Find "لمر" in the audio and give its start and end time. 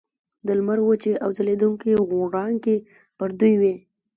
0.59-0.79